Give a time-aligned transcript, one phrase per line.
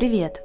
[0.00, 0.42] Привет!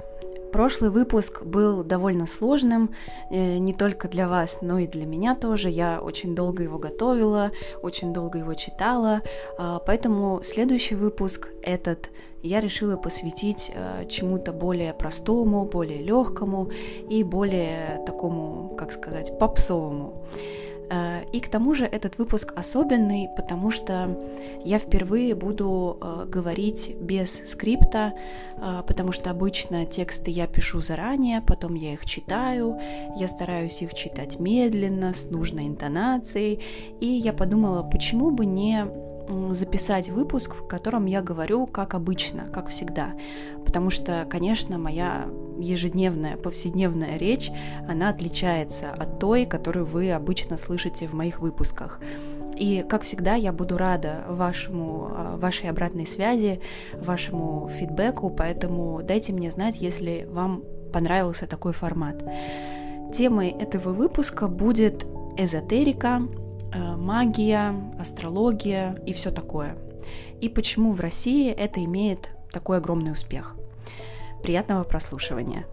[0.52, 2.94] Прошлый выпуск был довольно сложным,
[3.30, 5.70] э, не только для вас, но и для меня тоже.
[5.70, 9.22] Я очень долго его готовила, очень долго его читала,
[9.56, 12.10] а, поэтому следующий выпуск, этот,
[12.42, 16.70] я решила посвятить э, чему-то более простому, более легкому
[17.08, 20.26] и более такому, как сказать, попсовому.
[21.32, 24.16] И к тому же этот выпуск особенный, потому что
[24.64, 28.14] я впервые буду э, говорить без скрипта,
[28.56, 32.78] э, потому что обычно тексты я пишу заранее, потом я их читаю,
[33.16, 36.62] я стараюсь их читать медленно, с нужной интонацией,
[37.00, 38.86] и я подумала, почему бы не
[39.50, 43.14] записать выпуск, в котором я говорю как обычно, как всегда.
[43.64, 45.26] Потому что, конечно, моя
[45.58, 47.50] ежедневная, повседневная речь,
[47.88, 52.00] она отличается от той, которую вы обычно слышите в моих выпусках.
[52.56, 56.60] И, как всегда, я буду рада вашему, а, вашей обратной связи,
[56.98, 62.24] вашему фидбэку, поэтому дайте мне знать, если вам понравился такой формат.
[63.12, 66.22] Темой этого выпуска будет эзотерика,
[66.76, 69.76] Э, магия, астрология и все такое.
[70.40, 73.56] И почему в России это имеет такой огромный успех.
[74.46, 75.66] Приятного прослушивания.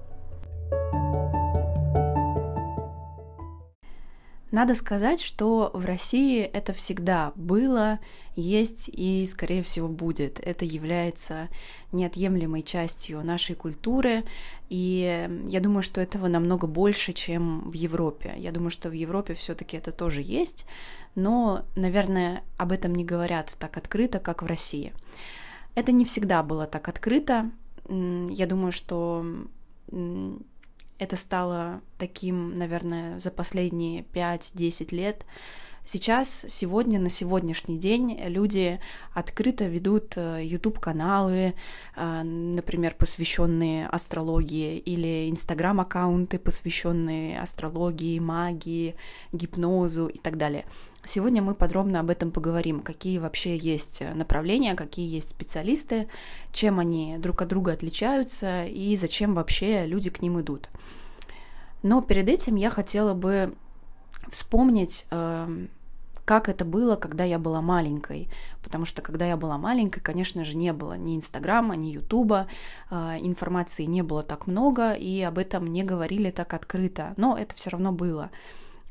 [4.49, 7.99] Надо сказать, что в России это всегда было,
[8.35, 10.39] есть и, скорее всего, будет.
[10.39, 11.49] Это является
[11.91, 14.23] неотъемлемой частью нашей культуры,
[14.69, 18.33] и я думаю, что этого намного больше, чем в Европе.
[18.37, 20.65] Я думаю, что в Европе все-таки это тоже есть,
[21.13, 24.93] но, наверное, об этом не говорят так открыто, как в России.
[25.75, 27.51] Это не всегда было так открыто.
[27.89, 29.25] Я думаю, что
[30.97, 35.25] это стало таким, наверное, за последние 5-10 лет.
[35.85, 38.79] Сейчас, сегодня, на сегодняшний день люди
[39.13, 41.53] открыто ведут YouTube-каналы, э,
[41.97, 48.95] э, например, посвященные астрологии, или Instagram-аккаунты, посвященные астрологии, магии,
[49.33, 50.63] гипнозу и так далее.
[51.03, 56.07] Сегодня мы подробно об этом поговорим, какие вообще есть направления, какие есть специалисты,
[56.53, 60.69] чем они друг от друга отличаются и зачем вообще люди к ним идут.
[61.81, 63.53] Но перед этим я хотела бы
[64.29, 65.69] вспомнить, эм,
[66.25, 68.29] как это было, когда я была маленькой.
[68.63, 72.47] Потому что когда я была маленькой, конечно же, не было ни Инстаграма, ни Ютуба,
[72.89, 77.13] э, информации не было так много, и об этом не говорили так открыто.
[77.17, 78.29] Но это все равно было.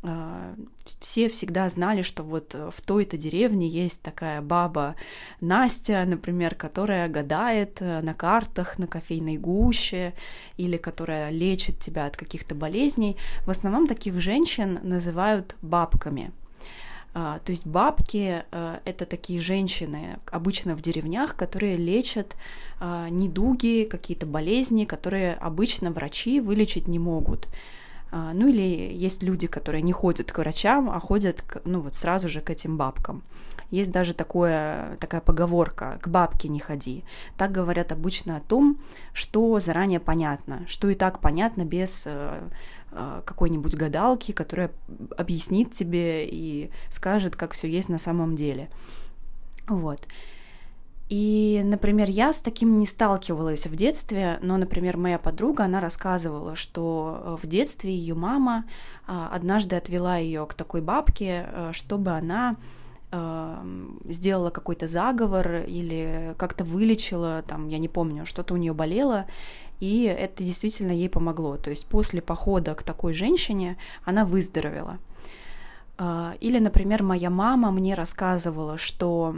[0.04, 0.54] А,
[0.98, 4.96] все всегда знали, что вот в той-то деревне есть такая баба
[5.40, 10.14] Настя, например, которая гадает э, на картах, на кофейной гуще,
[10.56, 13.16] или которая лечит тебя от каких-то болезней.
[13.46, 16.32] В основном таких женщин называют бабками.
[17.14, 22.36] А, то есть бабки э,— это такие женщины, обычно в деревнях, которые лечат
[22.80, 27.46] а, недуги, какие-то болезни, которые обычно врачи вылечить не могут.
[28.14, 32.28] А, ну или есть люди, которые не ходят к врачам, а ходят, ну вот сразу
[32.28, 33.22] же к этим бабкам.
[33.70, 37.04] Есть даже такое, такая поговорка «к бабке не ходи».
[37.38, 38.78] Так говорят обычно о том,
[39.14, 42.50] что заранее понятно, что и так понятно без э,
[42.90, 44.72] э, какой-нибудь гадалки, которая
[45.16, 48.68] объяснит тебе и скажет, как все есть на самом деле.
[49.68, 50.06] Вот.
[51.12, 56.56] И, например, я с таким не сталкивалась в детстве, но, например, моя подруга, она рассказывала,
[56.56, 58.64] что э, в детстве ее мама
[59.06, 62.56] а, однажды отвела ее к такой бабке, э, чтобы она
[63.10, 69.26] эм, сделала какой-то заговор или как-то вылечила, там, я не помню, что-то у нее болело,
[69.80, 71.58] и это действительно ей помогло.
[71.58, 74.96] То есть после похода к такой женщине она выздоровела.
[75.98, 79.36] А, или, например, моя мама мне рассказывала, что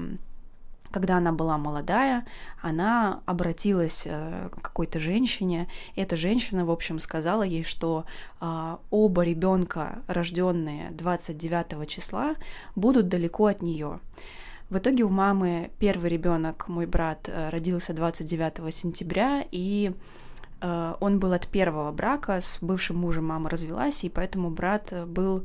[0.95, 2.25] когда она была молодая,
[2.63, 5.67] она обратилась э, к какой-то женщине.
[5.97, 8.05] И эта женщина, в общем, сказала ей, что
[8.41, 12.37] э, оба ребенка, рожденные 29 числа,
[12.77, 13.99] будут далеко от нее.
[14.71, 19.93] В итоге у мамы первый ребенок, мой брат, э, родился 29 сентября, и
[21.01, 25.45] он был от первого брака, с бывшим мужем мама развелась, и поэтому брат был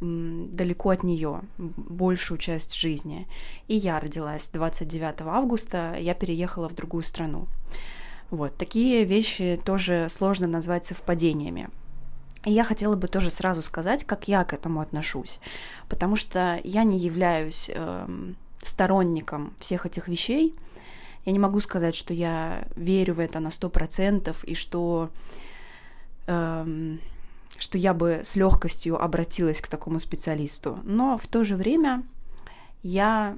[0.00, 3.26] далеко от нее большую часть жизни.
[3.68, 7.46] И я родилась 29 августа, я переехала в другую страну.
[8.30, 11.68] Вот, такие вещи тоже сложно назвать совпадениями.
[12.44, 15.40] И я хотела бы тоже сразу сказать, как я к этому отношусь,
[15.88, 18.08] потому что я не являюсь э,
[18.58, 20.54] сторонником всех этих вещей.
[21.24, 25.10] Я не могу сказать, что я верю в это на сто процентов и что
[26.28, 26.96] э,
[27.58, 30.78] что я бы с легкостью обратилась к такому специалисту.
[30.84, 32.02] Но в то же время
[32.82, 33.36] я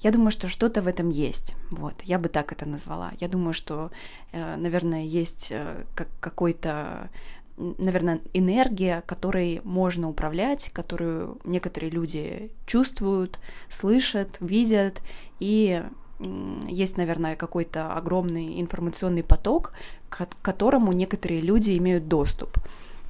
[0.00, 1.56] Я думаю, что что-то в этом есть.
[1.70, 3.12] Вот, я бы так это назвала.
[3.20, 3.90] Я думаю, что,
[4.32, 5.84] э, наверное, есть э,
[6.20, 7.10] какой-то
[7.58, 15.02] наверное, энергия, которой можно управлять, которую некоторые люди чувствуют, слышат, видят,
[15.40, 15.82] и
[16.18, 19.72] есть, наверное, какой-то огромный информационный поток,
[20.08, 22.58] к которому некоторые люди имеют доступ.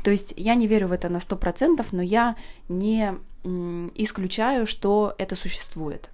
[0.02, 2.36] То есть я не верю в это на 100%, но я
[2.68, 3.14] не
[3.94, 6.10] исключаю, что это существует.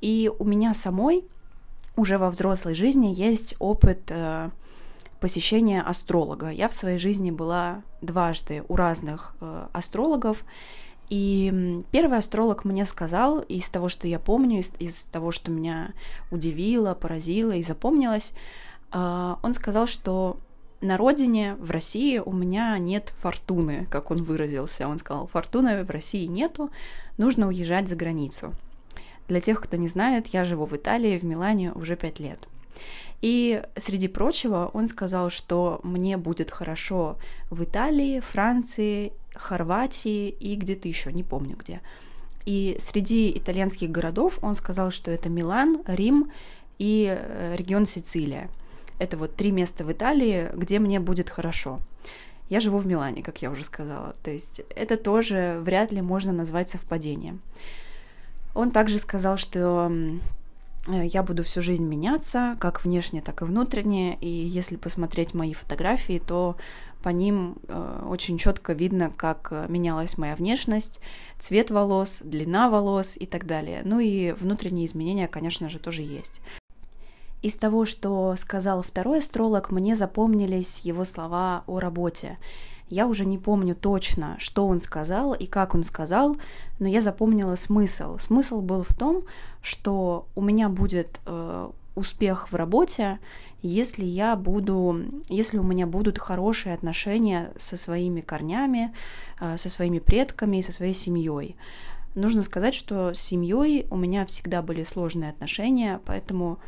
[0.00, 1.24] И у меня самой
[1.96, 4.50] уже во взрослой жизни есть опыт э,
[5.20, 6.50] посещения астролога.
[6.50, 10.44] Я в своей жизни была дважды у разных э, астрологов,
[11.14, 15.92] и первый астролог мне сказал, из того, что я помню, из, из того, что меня
[16.32, 18.32] удивило, поразило и запомнилось,
[18.90, 20.38] э, он сказал, что
[20.80, 24.88] на родине, в России, у меня нет фортуны, как он выразился.
[24.88, 26.70] Он сказал, фортуны в России нету,
[27.16, 28.52] нужно уезжать за границу.
[29.28, 32.48] Для тех, кто не знает, я живу в Италии, в Милане уже пять лет.
[33.24, 37.16] И среди прочего он сказал, что мне будет хорошо
[37.48, 41.80] в Италии, Франции, Хорватии и где-то еще, не помню где.
[42.44, 46.30] И среди итальянских городов он сказал, что это Милан, Рим
[46.78, 48.50] и э, регион Сицилия.
[48.98, 51.80] Это вот три места в Италии, где мне будет хорошо.
[52.50, 54.16] Я живу в Милане, как я уже сказала.
[54.22, 57.40] То есть это тоже вряд ли можно назвать совпадением.
[58.54, 59.90] Он также сказал, что
[60.86, 64.16] я буду всю жизнь меняться, как внешне, так и внутренне.
[64.20, 66.56] И если посмотреть мои фотографии, то
[67.02, 71.00] по ним э, очень четко видно, как э, менялась моя внешность,
[71.38, 73.82] цвет волос, длина волос и так далее.
[73.84, 76.40] Ну и внутренние изменения, конечно же, тоже есть.
[77.42, 82.38] Из того, что сказал второй астролог, мне запомнились его слова о работе.
[82.88, 86.36] Я уже не помню точно, что он сказал и как он сказал,
[86.78, 88.18] но я запомнила смысл.
[88.18, 89.22] Смысл был в том,
[89.62, 93.18] что у меня будет э, успех в работе,
[93.62, 98.92] если я буду, если у меня будут хорошие отношения со своими корнями,
[99.40, 101.56] э, со своими предками со своей семьей.
[102.14, 106.58] Нужно сказать, что с семьей у меня всегда были сложные отношения, поэтому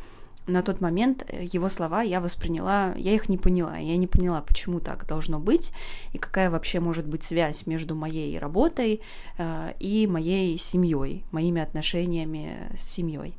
[0.47, 4.41] на тот момент э, его слова я восприняла, я их не поняла, я не поняла,
[4.41, 5.71] почему так должно быть
[6.13, 9.01] и какая вообще может быть связь между моей работой
[9.37, 13.37] э, и моей семьей, моими отношениями с семьей.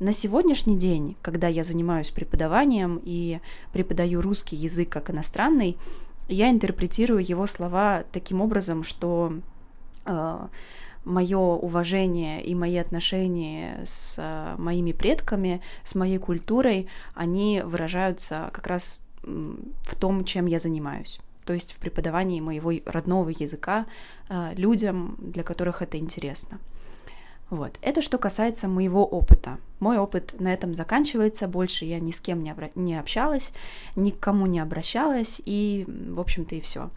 [0.00, 3.40] На сегодняшний день, когда я занимаюсь преподаванием и
[3.72, 5.78] преподаю русский язык как иностранный,
[6.28, 9.34] я интерпретирую его слова таким образом, что
[10.04, 10.38] э,
[11.04, 18.66] мое уважение и мои отношения с э, моими предками, с моей культурой, они выражаются как
[18.66, 21.20] раз в том, чем я занимаюсь.
[21.44, 23.86] То есть в преподавании моего родного языка
[24.28, 26.58] э, людям, для которых это интересно.
[27.50, 27.78] Вот.
[27.82, 29.58] Это что касается моего опыта.
[29.78, 33.52] Мой опыт на этом заканчивается, больше я ни с кем не, обра- не общалась,
[33.96, 36.90] ни к кому не обращалась, и, в общем-то, и все.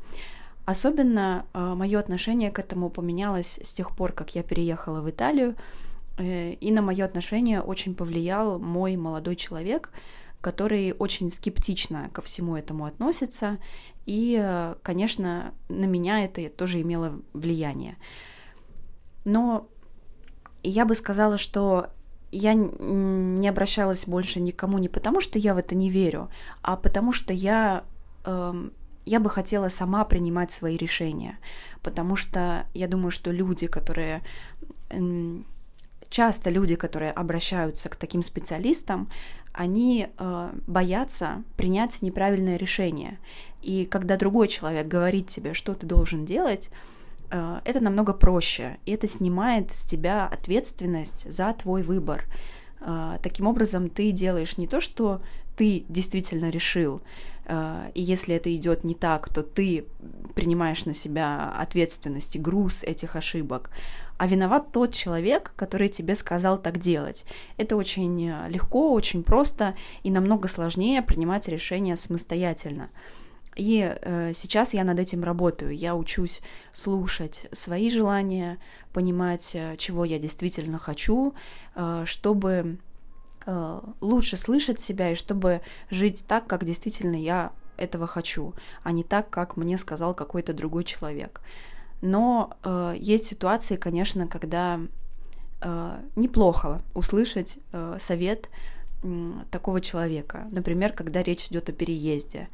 [0.68, 5.56] Особенно э, мое отношение к этому поменялось с тех пор, как я переехала в Италию,
[6.18, 9.92] э, и на мое отношение очень повлиял мой молодой человек,
[10.42, 13.60] который очень скептично ко всему этому относится,
[14.06, 17.96] и, э, конечно, на меня это тоже имело влияние.
[19.24, 19.70] Но
[20.64, 21.92] я бы сказала, что
[22.30, 26.30] я не обращалась больше никому не потому, что я в это не верю,
[26.62, 27.86] а потому что я
[28.26, 28.74] эм,
[29.08, 31.40] я бы хотела сама принимать свои решения,
[31.82, 34.22] потому что я думаю, что люди, которые
[36.10, 39.10] часто люди, которые обращаются к таким специалистам,
[39.54, 43.18] они э, боятся принять неправильное решение.
[43.62, 46.70] И когда другой человек говорит тебе, что ты должен делать,
[47.32, 52.26] э, это намного проще, и это снимает с тебя ответственность за твой выбор.
[52.82, 55.22] Э, таким образом, ты делаешь не то, что
[55.58, 57.02] ты действительно решил,
[57.50, 59.86] и если это идет не так, то ты
[60.36, 63.70] принимаешь на себя ответственность и груз этих ошибок,
[64.18, 67.26] а виноват тот человек, который тебе сказал так делать.
[67.58, 72.90] Это очень легко, очень просто и намного сложнее принимать решения самостоятельно.
[73.58, 75.76] И э, сейчас я над этим работаю.
[75.76, 78.60] Я учусь слушать свои желания,
[78.94, 81.34] понимать, э, чего я действительно хочу,
[81.76, 82.87] э, чтобы Э,
[84.02, 89.30] лучше слышать себя и чтобы жить так, как действительно я этого хочу, а не так,
[89.30, 91.42] как мне сказал какой-то другой человек.
[92.02, 94.80] Но э, есть ситуации, конечно, когда
[95.62, 98.50] э, неплохо услышать э, совет
[99.04, 100.48] э, такого человека.
[100.52, 102.50] Например, когда речь идет о переезде.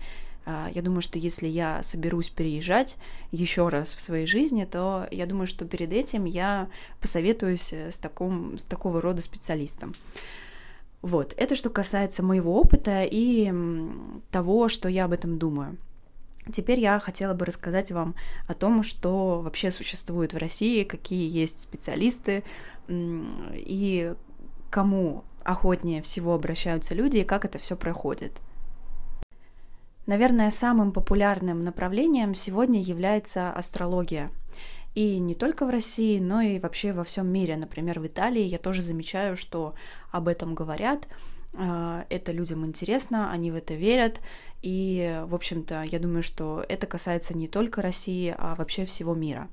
[0.45, 2.97] А, я думаю, что если я соберусь переезжать
[3.31, 6.67] еще раз в своей жизни, то я думаю, что перед этим я
[6.99, 9.93] посоветуюсь с, таком, с такого рода специалистом.
[11.03, 13.53] Вот, это что касается моего опыта и
[14.31, 15.77] того, что я об этом думаю.
[16.51, 18.15] Теперь я хотела бы рассказать вам
[18.47, 22.45] о том, что вообще существует в России, какие есть специалисты
[22.87, 24.13] и
[24.69, 28.31] кому охотнее всего обращаются люди и как это все проходит.
[30.05, 34.31] Наверное, самым популярным направлением сегодня является астрология.
[34.95, 37.57] И не только в России, но и вообще во всем мире.
[37.57, 39.73] Например, в Италии я тоже замечаю, что
[40.11, 41.07] об этом говорят.
[41.55, 44.21] А, это людям интересно, они в это верят.
[44.61, 49.49] И, в общем-то, я думаю, что это касается не только России, а вообще всего мира.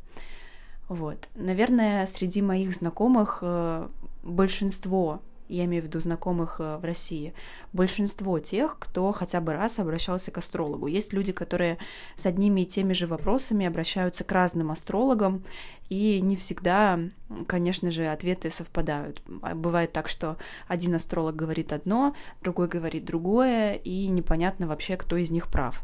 [0.89, 1.29] Вот.
[1.35, 3.89] Наверное, среди моих знакомых э,
[4.23, 5.21] большинство
[5.57, 7.35] я имею в виду знакомых э, в России,
[7.73, 10.87] большинство тех, кто хотя бы раз обращался к астрологу.
[10.87, 11.79] Есть люди, которые
[12.17, 15.45] с одними и теми же вопросами обращаются к разным астрологам,
[15.89, 17.01] и не всегда,
[17.49, 19.23] конечно же, ответы совпадают.
[19.43, 20.37] А бывает так, что
[20.69, 25.83] один астролог говорит одно, другой говорит другое, и непонятно вообще, кто из них прав.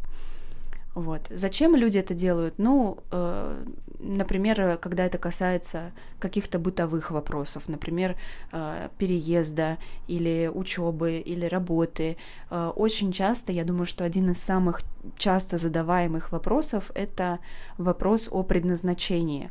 [0.97, 1.27] Вот.
[1.29, 2.55] Зачем люди это делают?
[2.57, 3.65] Ну, э,
[3.99, 8.17] например, когда это касается каких-то бытовых вопросов, например,
[8.51, 9.77] э, переезда
[10.09, 12.17] или учебы или работы.
[12.51, 14.81] Э, очень часто, я думаю, что один из самых
[15.19, 17.41] часто задаваемых вопросов это
[17.77, 19.51] вопрос о предназначении.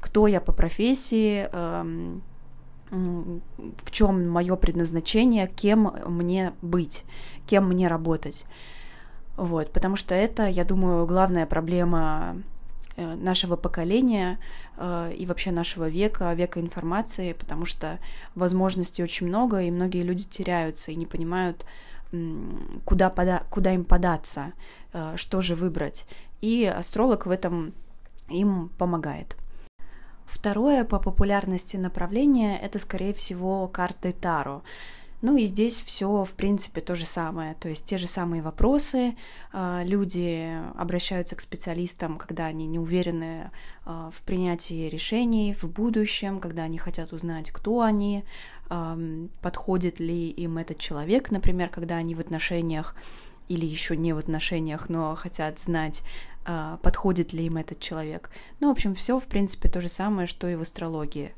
[0.00, 1.50] Кто я по профессии?
[1.52, 1.84] Э,
[2.90, 7.04] в чем мое предназначение, кем мне быть,
[7.46, 8.46] кем мне работать.
[9.38, 12.42] Вот, потому что это, я думаю, главная проблема
[12.96, 14.40] э, нашего поколения
[14.76, 18.00] э, и вообще нашего века, века информации, потому что
[18.34, 21.64] возможностей очень много, и многие люди теряются и не понимают,
[22.84, 24.54] куда, пода куда им податься,
[24.92, 26.04] э, что же выбрать.
[26.40, 27.74] И астролог в этом
[28.28, 29.36] им помогает.
[30.26, 34.62] Второе по популярности направление это, скорее всего, карты Таро.
[35.20, 39.16] Ну и здесь все, в принципе, то же самое, то есть те же самые вопросы.
[39.52, 43.50] А, люди обращаются к специалистам, когда они не уверены
[43.84, 48.24] а, в принятии решений в будущем, когда они хотят узнать, кто они,
[49.40, 52.94] подходит ли им этот человек, например, когда они в отношениях
[53.48, 56.02] или еще не в отношениях, но хотят знать,
[56.44, 58.30] а, подходит ли им этот человек.
[58.60, 61.34] Ну, в общем, все, в принципе, то же самое, что и в астрологии.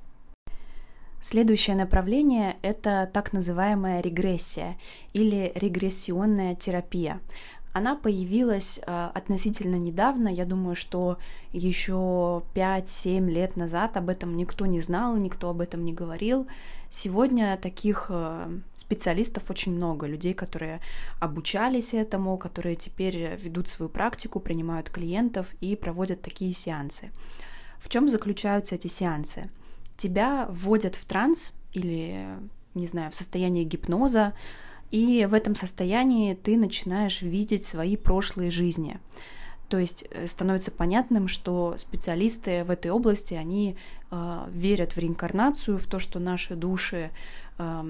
[1.22, 4.78] Следующее направление– это так называемая регрессия
[5.12, 7.20] или регрессионная терапия.
[7.72, 11.18] Она появилась э, относительно недавно, я думаю, что
[11.52, 16.48] еще 5-7 лет назад об этом никто не знал, никто об этом не говорил.
[16.88, 20.80] Сегодня таких э, специалистов очень много, людей, которые
[21.20, 27.10] обучались этому, которые теперь ведут свою практику, принимают клиентов и проводят такие сеансы.
[27.78, 29.50] В чем заключаются эти сеансы?
[30.00, 32.26] Тебя вводят в транс или,
[32.74, 34.32] не знаю, в состояние гипноза,
[34.90, 38.98] и в этом состоянии ты начинаешь видеть свои прошлые жизни.
[39.68, 43.76] То есть э, становится понятным, что специалисты в этой области, они
[44.10, 47.10] э, верят в реинкарнацию, в то, что наши души,
[47.58, 47.82] э,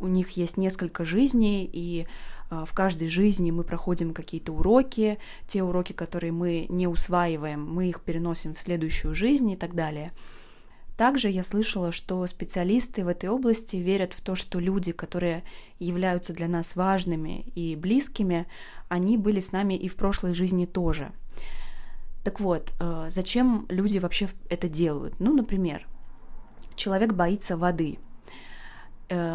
[0.00, 2.06] у них есть несколько жизней, и
[2.50, 7.88] э, в каждой жизни мы проходим какие-то уроки, те уроки, которые мы не усваиваем, мы
[7.88, 10.10] их переносим в следующую жизнь и так далее.
[10.96, 15.42] Также я слышала, что специалисты в этой области верят в то, что люди, которые
[15.78, 18.46] являются для нас важными и близкими,
[18.88, 21.12] они были с нами и в прошлой жизни тоже.
[22.24, 25.18] Так вот, э, зачем люди вообще это делают?
[25.18, 25.86] Ну, например,
[26.76, 27.98] человек боится воды–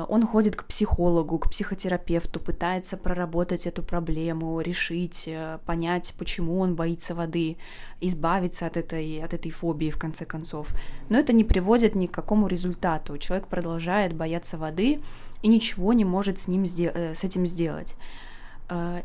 [0.08, 6.76] он ходит к психологу, к психотерапевту, пытается проработать эту проблему, решить, э, понять, почему он
[6.76, 7.58] боится воды,
[8.02, 10.70] избавиться от этой, от этой фобии в конце концов.
[11.10, 13.18] Но это не приводит ни к какому результату.
[13.18, 15.02] Человек продолжает бояться воды
[15.42, 17.96] и ничего не может с, ним, э, с этим сделать.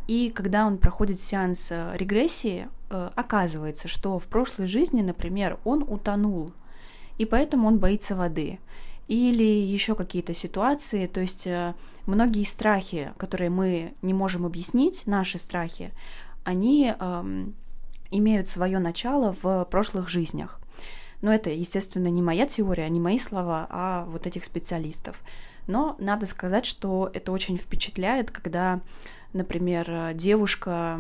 [0.09, 6.53] И когда он проходит сеанс регрессии, оказывается, что в прошлой жизни, например, он утонул,
[7.17, 8.59] и поэтому он боится воды
[9.09, 11.07] или еще какие-то ситуации.
[11.07, 11.75] То есть э,
[12.07, 15.93] многие страхи, которые мы не можем объяснить, наши страхи,
[16.45, 17.55] они эм,
[18.11, 20.61] имеют свое начало в прошлых жизнях.
[21.21, 25.21] Но это, естественно, не моя теория, не мои слова, а вот этих специалистов.
[25.69, 28.81] Но надо сказать, что это очень впечатляет, когда,
[29.33, 30.99] например, девушка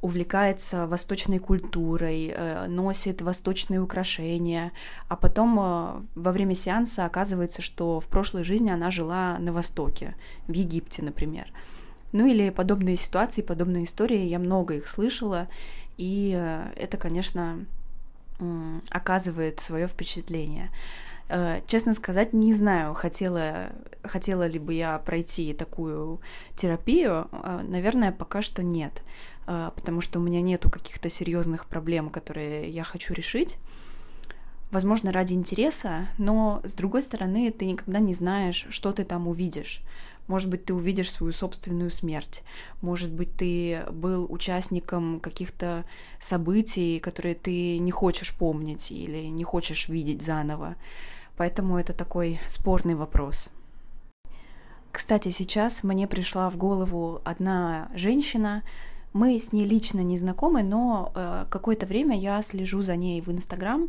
[0.00, 4.72] увлекается восточной культурой, э, носит восточные украшения,
[5.08, 10.14] а потом э, во время сеанса оказывается, что в прошлой жизни она жила на Востоке,
[10.46, 11.52] в Египте, например.
[12.12, 15.48] Ну или подобные ситуации, подобные истории, я много их слышала,
[15.96, 17.64] и э, это, конечно,
[18.90, 20.70] оказывает свое впечатление.
[21.66, 23.72] Честно сказать, не знаю, хотела,
[24.04, 26.20] хотела ли бы я пройти такую
[26.54, 27.28] терапию.
[27.64, 29.02] Наверное, пока что нет,
[29.76, 33.58] потому что у меня нету каких-то серьезных проблем, которые я хочу решить
[34.70, 39.82] возможно, ради интереса, но с другой стороны, ты никогда не знаешь, что ты там увидишь.
[40.26, 42.42] Может быть, ты увидишь свою собственную смерть.
[42.82, 45.86] Может быть, ты был участником каких-то
[46.20, 50.76] событий, которые ты не хочешь помнить или не хочешь видеть заново.
[51.38, 53.48] Поэтому это такой спорный вопрос.
[54.92, 58.64] Кстати, сейчас мне пришла в голову одна женщина.
[59.12, 63.28] Мы с ней лично не знакомы, но э, какое-то время я слежу за ней в
[63.28, 63.88] Инстаграм,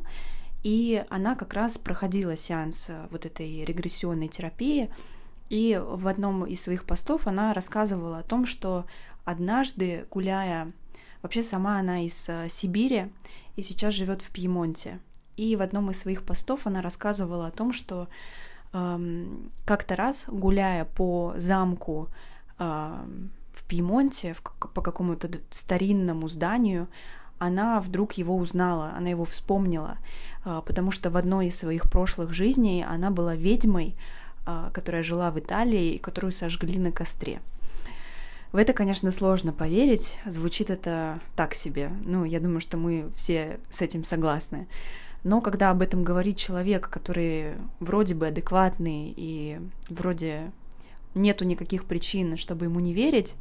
[0.64, 4.90] и она как раз проходила сеанс э, вот этой регрессионной терапии,
[5.50, 8.86] и в одном из своих постов она рассказывала о том, что
[9.26, 10.72] однажды, гуляя,
[11.22, 13.12] вообще сама она из э, Сибири
[13.56, 15.00] и сейчас живет в Пьемонте.
[15.38, 18.10] И в одном из своих постов она рассказывала о том, что
[18.74, 22.10] эм, как-то раз, гуляя по замку
[22.58, 23.06] э,
[23.60, 26.88] в Пьемонте, в, по какому-то старинному зданию,
[27.38, 29.98] она вдруг его узнала, она его вспомнила,
[30.44, 33.96] а, потому что в одной из своих прошлых жизней она была ведьмой,
[34.46, 37.40] а, которая жила в Италии и которую сожгли на костре.
[38.52, 41.92] В это, конечно, сложно поверить, звучит это так себе.
[42.04, 44.68] Ну, я думаю, что мы все с этим согласны.
[45.24, 50.52] Но когда об этом говорит человек, который вроде бы адекватный и вроде
[51.16, 53.36] нету никаких причин, чтобы ему не верить,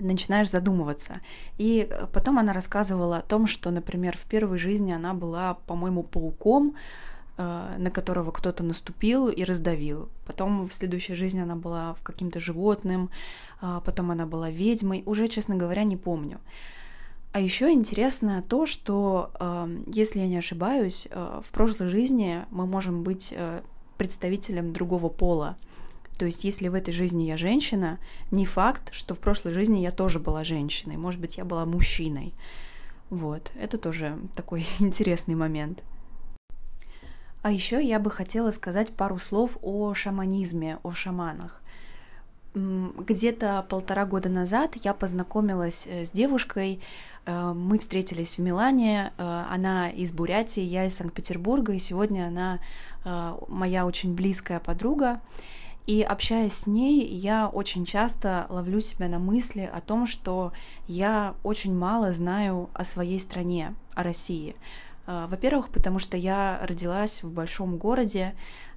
[0.00, 1.20] начинаешь задумываться.
[1.58, 6.02] И э, потом она рассказывала о том, что, например, в первой жизни она была, по-моему,
[6.02, 6.74] пауком,
[7.36, 10.08] э, на которого кто-то наступил и раздавил.
[10.26, 13.10] Потом в следующей жизни она была каким-то животным,
[13.60, 15.02] а потом она была ведьмой.
[15.06, 16.38] Уже, честно говоря, не помню.
[17.32, 22.66] А еще интересно то, что, эм, если я не ошибаюсь, э, в прошлой жизни мы
[22.66, 23.34] можем быть
[23.98, 25.56] представителем другого пола.
[26.18, 27.98] То есть, если в этой жизни я женщина,
[28.32, 30.96] не факт, что в прошлой жизни я тоже была женщиной.
[30.96, 32.34] Может быть, я была мужчиной.
[33.08, 35.82] Вот, это тоже такой интересный момент.
[37.42, 41.62] А еще я бы хотела сказать пару слов о шаманизме, о шаманах.
[42.54, 46.80] Где-то полтора года назад я познакомилась э, с девушкой,
[47.26, 52.58] э, мы встретились в Милане, э, она из Бурятии, я из Санкт-Петербурга, и сегодня она
[53.48, 55.20] моя очень близкая подруга.
[55.88, 60.52] И общаясь с ней, я очень часто ловлю себя на мысли о том, что
[60.86, 64.54] я очень мало знаю о своей стране, о России.
[65.06, 68.34] Э, во-первых, потому что я родилась в большом городе,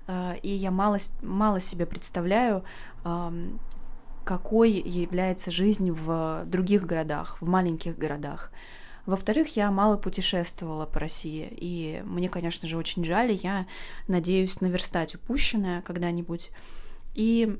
[0.08, 2.64] э, и я мало, мало себе представляю,
[4.24, 8.54] какой является жизнь в других городах, в маленьких городах.
[9.06, 13.66] Во-вторых, я мало путешествовала по России, и мне, конечно же, очень жаль, я
[14.08, 16.52] надеюсь наверстать упущенное когда-нибудь.
[17.14, 17.58] И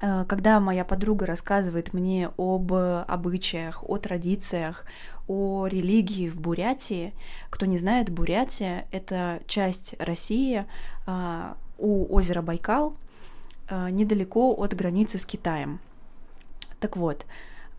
[0.00, 4.84] э, когда моя подруга рассказывает мне об обычаях, о традициях,
[5.28, 7.14] о религии в Бурятии,
[7.50, 10.64] кто не знает, Бурятия— это часть России
[11.06, 12.96] э, у озера Байкал,
[13.68, 15.80] э, недалеко от границы с Китаем.
[16.80, 17.26] Так вот,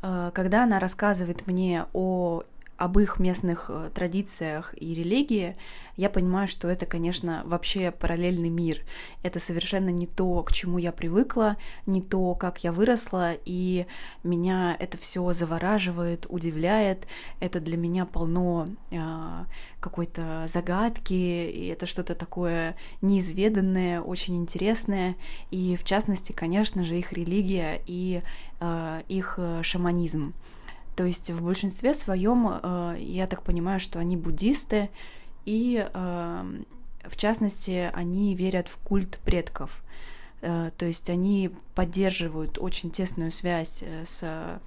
[0.02, 2.44] когда она рассказывает мне о
[2.82, 5.56] об их местных э, традициях и религии,
[5.98, 8.82] я понимаю, что это, конечно, вообще параллельный мир.
[9.22, 13.86] Это совершенно не то, к чему я привыкла, не то, как я выросла, и
[14.24, 17.06] меня это все завораживает, удивляет.
[17.40, 18.98] Это для меня полно э,
[19.80, 25.16] какой-то загадки, и это что-то такое неизведанное, очень интересное.
[25.52, 28.24] И в частности, конечно же, их религия и
[28.60, 30.34] э, их э, шаманизм.
[30.96, 34.90] То есть в большинстве своем э, я так понимаю, что они буддисты,
[35.46, 36.62] и э,
[37.06, 39.84] в частности они верят в культ предков.
[40.42, 44.60] Э, то есть они поддерживают очень тесную связь с,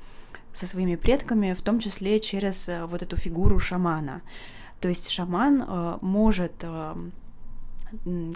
[0.52, 4.22] со своими предками, в том числе через вот эту фигуру шамана.
[4.80, 6.64] То есть шаман может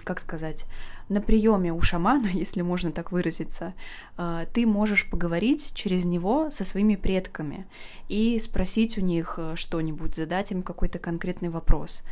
[0.05, 0.65] как сказать,
[1.09, 3.73] на приеме у шамана, если можно так выразиться,
[4.17, 7.65] э, ты можешь поговорить через него со своими предками
[8.07, 12.03] и спросить у них э, что-нибудь, задать им какой-то конкретный вопрос.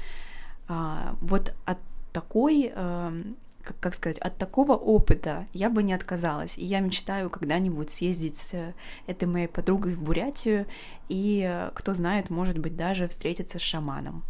[0.67, 1.77] А, вот от
[2.11, 3.37] такой эм,
[3.81, 6.57] как сказать, от такого опыта я бы не отказалась.
[6.57, 8.73] И я мечтаю когда-нибудь съездить с
[9.07, 10.65] этой моей подругой в Бурятию
[11.09, 14.23] и, э, кто знает, может быть, даже встретиться с шаманом.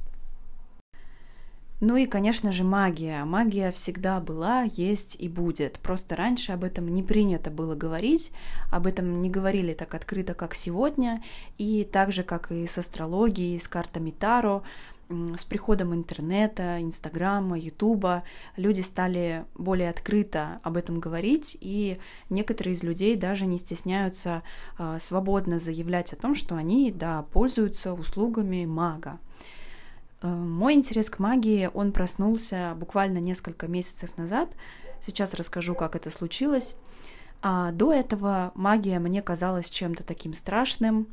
[1.80, 3.24] Ну и, конечно же, магия.
[3.24, 5.78] Магия всегда была, есть и будет.
[5.80, 8.32] Просто раньше об этом не принято было говорить,
[8.72, 11.24] об этом не говорили так открыто, как сегодня,
[11.60, 14.64] и так же, как и с астрологией, с картами Таро,
[15.10, 18.24] с приходом интернета, Инстаграма, Ютуба
[18.56, 24.44] люди стали более открыто об этом говорить, и некоторые из людей даже не стесняются
[24.78, 29.20] э, свободно заявлять о том, что они, да, пользуются услугами мага.
[30.22, 34.50] Э, мой интерес к магии, он проснулся буквально несколько месяцев назад.
[35.02, 36.76] Сейчас расскажу, как это случилось.
[37.42, 41.08] А до этого магия мне казалась чем-то таким страшным,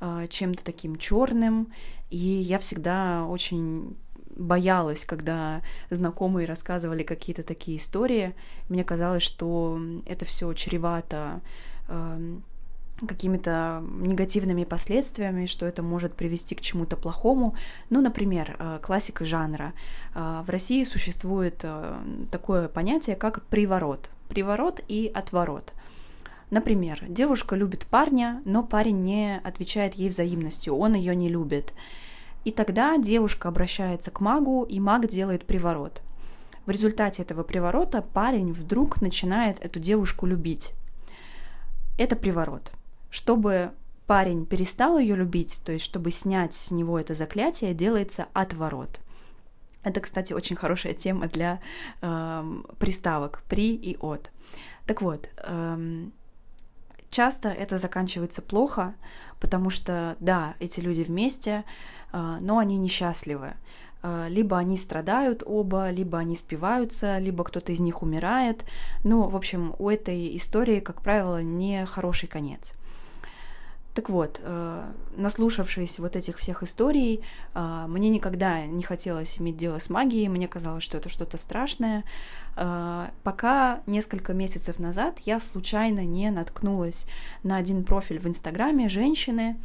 [0.00, 1.72] э, чем-то таким черным,
[2.10, 3.96] и я всегда очень
[4.38, 8.34] боялась, когда знакомые рассказывали какие-то такие истории.
[8.68, 11.40] Мне казалось, что это все чревато
[11.88, 12.44] эм,
[13.06, 17.54] какими-то негативными последствиями, что это может привести к чему-то плохому.
[17.90, 19.72] Ну, например, э, классика жанра.
[20.14, 21.98] Э, в России существует э,
[22.30, 24.10] такое понятие, как приворот.
[24.28, 25.72] Приворот и отворот.
[26.50, 31.74] Например, девушка любит парня, но парень не отвечает ей взаимностью, он ее не любит.
[32.44, 36.02] И тогда девушка обращается к магу, и маг делает приворот.
[36.64, 40.72] В результате этого приворота парень вдруг начинает эту девушку любить.
[41.98, 42.72] Это приворот.
[43.10, 43.72] Чтобы
[44.06, 49.00] парень перестал ее любить, то есть чтобы снять с него это заклятие, делается отворот.
[49.84, 51.60] Это, кстати, очень хорошая тема для
[52.00, 54.30] э, приставок при и от.
[54.86, 56.06] Так вот, э,
[57.10, 58.94] часто это заканчивается плохо,
[59.40, 61.64] потому что, да, эти люди вместе,
[62.12, 63.54] э, но они несчастливы.
[64.02, 68.64] Э, либо они страдают оба, либо они спиваются, либо кто-то из них умирает.
[69.04, 72.74] Ну, в общем, у этой истории, как правило, не хороший конец.
[73.98, 77.20] Так вот, э, наслушавшись вот этих всех историй,
[77.54, 82.04] э, мне никогда не хотелось иметь дело с магией, мне казалось, что это что-то страшное,
[82.56, 87.06] э, пока несколько месяцев назад я случайно не наткнулась
[87.42, 89.56] на один профиль в Инстаграме женщины,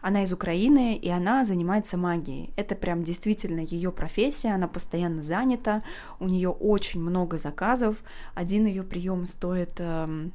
[0.00, 2.52] она из Украины, и она занимается магией.
[2.56, 5.82] Это прям действительно ее профессия, она постоянно занята,
[6.20, 8.04] у нее очень много заказов.
[8.34, 10.32] Один ее прием стоит эм,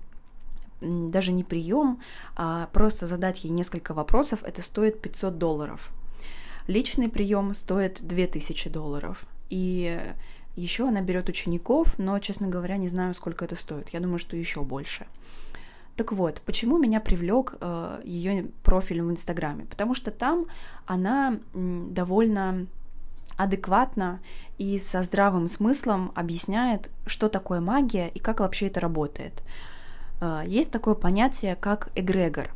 [0.82, 2.00] даже не прием,
[2.36, 5.92] а просто задать ей несколько вопросов, это стоит 500 долларов.
[6.68, 9.26] Личный прием стоит 2000 долларов.
[9.50, 10.00] И
[10.56, 13.90] еще она берет учеников, но, честно говоря, не знаю, сколько это стоит.
[13.90, 15.08] Я думаю, что еще больше.
[15.96, 19.66] Так вот, почему меня привлек э, ее профиль в Инстаграме?
[19.66, 20.46] Потому что там
[20.86, 22.68] она довольно
[23.36, 24.20] адекватно
[24.58, 29.44] и со здравым смыслом объясняет, что такое магия и как вообще это работает.
[30.22, 32.52] Э, есть такое понятие, как эгрегор.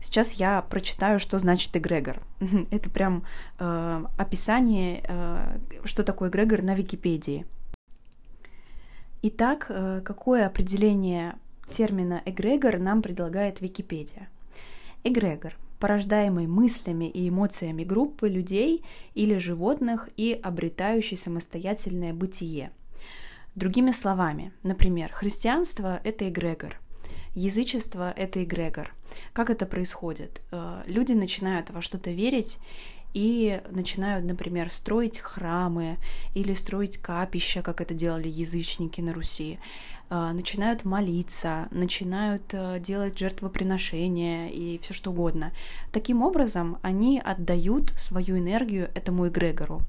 [0.00, 2.22] Сейчас я прочитаю, что значит эгрегор.
[2.70, 3.24] Это прям
[3.58, 7.46] э, описание, э, что такое эгрегор на Википедии.
[9.22, 11.36] Итак, э, какое определение
[11.70, 14.28] термина эгрегор нам предлагает Википедия?
[15.04, 22.70] Эгрегор порождаемый мыслями и эмоциями группы людей или животных и обретающий самостоятельное бытие.
[23.56, 26.80] Другими словами, например, христианство– это эгрегор,
[27.34, 28.94] язычество— это эгрегор.
[29.32, 30.40] Как это происходит?
[30.50, 32.58] Э, люди начинают во что-то верить
[33.14, 35.98] и начинают, например, строить храмы
[36.34, 39.58] или строить капища, как это делали язычники на Руси,
[40.10, 45.52] э, начинают молиться, начинают э, делать жертвоприношения и все что угодно.
[45.92, 49.82] Таким образом, они отдают свою энергию этому эгрегору.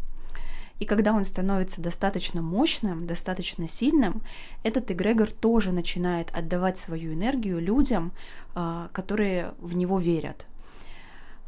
[0.83, 4.21] И когда он становится достаточно мощным, достаточно сильным,
[4.63, 8.11] этот эгрегор тоже начинает отдавать свою энергию людям,
[8.53, 10.45] а, которые в него верят.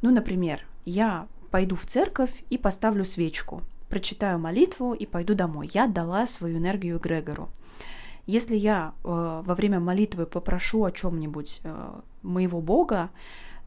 [0.02, 5.70] Ну, например, я пойду в церковь и поставлю свечку, прочитаю молитву и пойду домой.
[5.74, 7.50] Я дала свою энергию эгрегору.
[8.28, 13.10] Если я э, во время молитвы попрошу о чем-нибудь э, моего Бога,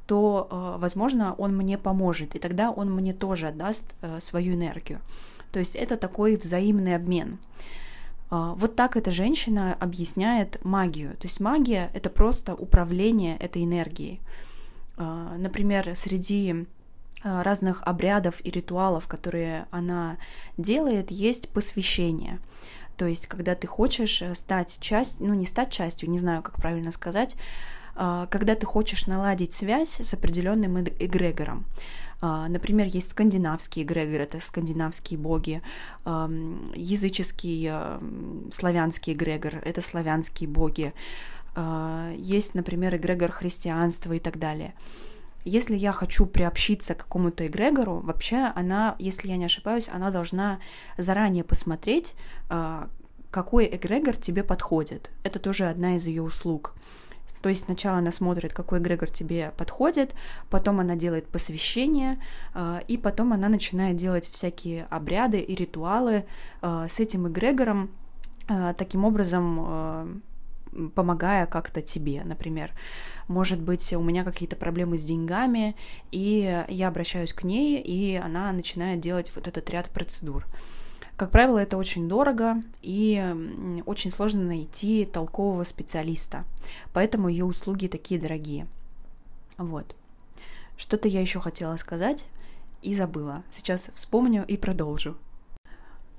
[0.08, 5.00] то, э, возможно, он мне поможет, и тогда он мне тоже отдаст э, свою энергию.
[5.52, 7.38] То есть это такой взаимный обмен.
[8.30, 11.10] А, вот так эта женщина объясняет магию.
[11.12, 14.20] То есть магия— это просто управление этой энергией.
[14.96, 16.66] А, например, среди
[17.22, 20.16] а, разных обрядов и ритуалов, которые она
[20.56, 22.38] делает, есть посвящение.
[22.96, 26.56] То есть, когда ты хочешь э, стать частью, ну не стать частью, не знаю, как
[26.56, 27.36] правильно сказать,
[28.30, 31.66] когда ты хочешь наладить связь с определенным эгрегором.
[32.20, 35.62] А, например, есть скандинавские эгрегоры, это скандинавские боги,
[36.06, 37.70] языческий
[38.52, 40.92] славянский эгрегор, это славянские боги,
[41.61, 44.74] а, есть, например, эгрегор христианства и так далее.
[45.44, 50.61] если я хочу приобщиться к какому-то эгрегору, вообще она, если я не ошибаюсь, она должна
[50.98, 52.14] заранее посмотреть,
[52.48, 52.88] а,
[53.30, 55.11] какой эгрегор тебе подходит.
[55.24, 56.74] Это тоже одна из ее услуг.
[57.42, 60.14] То есть сначала она смотрит, какой эгрегор тебе подходит,
[60.50, 62.18] потом она делает посвящение,
[62.54, 66.24] а, и потом она начинает делать всякие обряды и ритуалы
[66.60, 67.90] а, с этим эгрегором,
[68.78, 70.22] таким образом
[70.94, 72.72] помогая как-то тебе, например
[73.28, 75.76] может быть, у меня какие-то проблемы с деньгами,
[76.10, 80.46] и я обращаюсь к ней, и она начинает делать вот этот ряд процедур.
[81.18, 86.44] Как правило, это очень дорого и очень сложно найти толкового специалиста,
[86.92, 88.68] поэтому ее услуги такие дорогие.
[89.57, 89.96] Вот.
[90.76, 92.28] Что-то я еще хотела сказать
[92.83, 93.42] и забыла.
[93.50, 95.16] Сейчас вспомню и продолжу.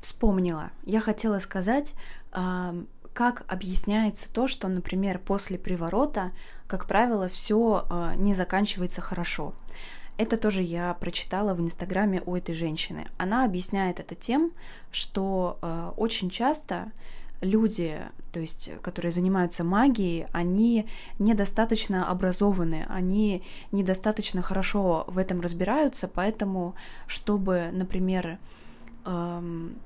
[0.02, 0.70] Вспомнила.
[0.84, 1.96] Я хотела сказать,
[2.32, 6.34] как объясняется то, что, например, после приворота,
[6.68, 9.54] как правило, все э, не заканчивается хорошо.
[10.20, 13.08] Это тоже я прочитала в инстаграме у этой женщины.
[13.18, 14.52] Она объясняет это тем,
[14.92, 16.92] что э, очень часто
[17.40, 17.98] люди,
[18.34, 20.86] то есть, которые занимаются магией, они
[21.20, 26.76] недостаточно образованы, они недостаточно хорошо в этом разбираются, поэтому,
[27.08, 28.40] чтобы, например,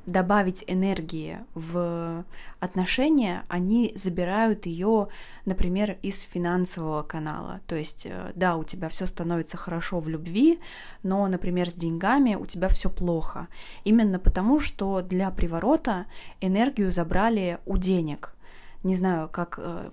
[0.06, 2.26] добавить энергии в
[2.60, 5.08] отношения, они забирают ее,
[5.46, 7.62] например, из финансового канала.
[7.68, 10.60] То есть, э, да, у тебя все становится хорошо в любви,
[11.04, 13.48] но, например, с деньгами у тебя все плохо.
[13.84, 16.06] Именно потому, что для приворота
[16.42, 18.36] энергию забрали у денег.
[18.84, 19.92] Не знаю, как э,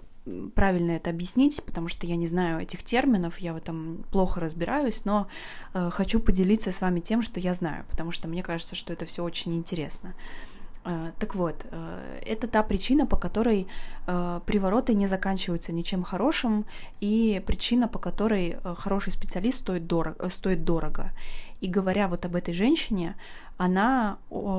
[0.55, 5.05] правильно это объяснить, потому что я не знаю этих терминов, я в этом плохо разбираюсь,
[5.05, 5.29] но
[5.75, 9.07] э, хочу поделиться с вами тем, что я знаю, потому что мне кажется, что это
[9.07, 10.15] все очень интересно.
[10.15, 10.50] Э,
[10.83, 13.67] так вот, э, это та причина, по которой
[14.07, 16.65] э, привороты не заканчиваются ничем хорошим,
[17.01, 21.11] и причина, по которой э, хороший специалист стоит дорого, стоит дорого.
[21.61, 23.15] И говоря вот об этой женщине,
[23.59, 24.17] она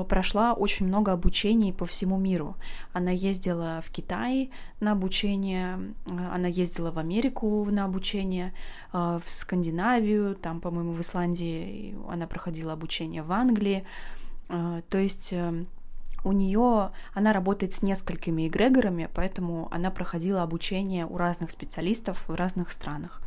[0.08, 2.54] прошла очень много обучений по всему миру.
[2.92, 8.52] Она ездила в Китай на обучение, она ездила в Америку на обучение,
[8.92, 13.84] э, в Скандинавию, там, по-моему, в Исландии она проходила обучение в Англии.
[14.48, 15.64] Э, то есть э,
[16.24, 22.34] у нее она работает с несколькими эгрегорами, поэтому она проходила обучение у разных специалистов в
[22.34, 23.20] разных странах.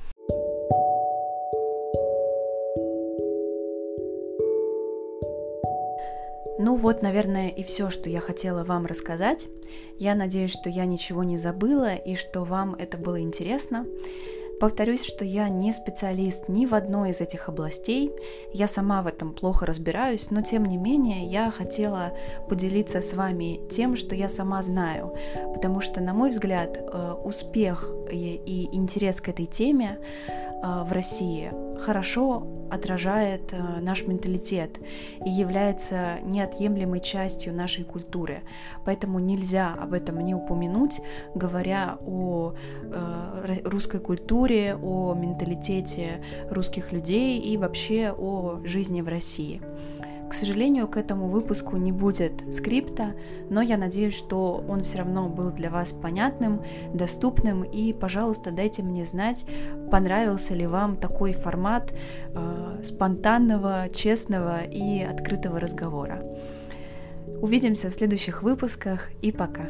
[6.58, 9.49] Ну вот, наверное, и все, что я хотела вам рассказать.
[9.99, 13.86] Я надеюсь, что я ничего не забыла и что вам это было интересно.
[14.65, 18.12] Повторюсь, что я не специалист ни в одной из этих областей,
[18.51, 22.13] я сама в этом плохо разбираюсь, но тем не менее я хотела
[22.49, 25.15] поделиться с вами тем, что я сама знаю,
[25.54, 29.99] потому что, на мой взгляд, э, успех и интерес к этой теме
[30.86, 34.80] в России хорошо отражает э, наш менталитет
[35.23, 38.41] и является неотъемлемой частью нашей культуры.
[38.86, 41.01] Поэтому нельзя об этом не упомянуть,
[41.34, 49.62] говоря о э, русской культуре, о менталитете русских людей и вообще о жизни в России.
[50.29, 53.13] К сожалению, к этому выпуску не будет скрипта,
[53.49, 56.61] но я надеюсь, что он все равно был для вас понятным,
[56.93, 59.45] доступным, и, пожалуйста, дайте мне знать,
[59.91, 61.93] понравился ли вам такой формат
[62.33, 66.23] э, спонтанного, честного и открытого разговора.
[67.41, 69.69] Увидимся в следующих выпусках и пока.